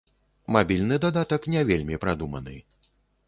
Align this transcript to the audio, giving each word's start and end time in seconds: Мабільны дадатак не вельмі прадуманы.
Мабільны 0.55 0.95
дадатак 1.03 1.45
не 1.55 1.61
вельмі 1.71 1.99
прадуманы. 2.05 2.57